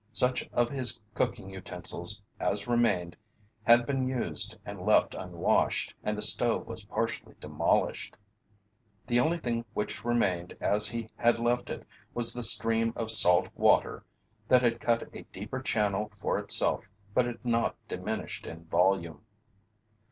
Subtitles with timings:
[0.13, 3.15] Such of his cooking utensils as remained
[3.61, 8.17] had been used and left unwashed, and the stove was partially demolished.
[9.05, 11.85] The only thing which remained as he had left it
[12.15, 14.03] was the stream of salt water
[14.47, 19.23] that had cut a deeper channel for itself but had not diminished in volume.